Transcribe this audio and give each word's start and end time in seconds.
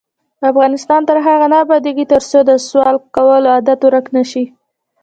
افغانستان 0.51 1.01
تر 1.09 1.17
هغو 1.25 1.47
نه 1.53 1.57
ابادیږي، 1.65 2.05
ترڅو 2.13 2.39
د 2.45 2.51
سوال 2.67 2.95
کولو 3.15 3.47
عادت 3.55 3.79
ورک 3.83 4.05
نشي. 4.15 4.45